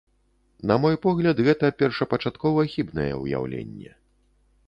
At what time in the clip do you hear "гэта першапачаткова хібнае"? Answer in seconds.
1.49-3.09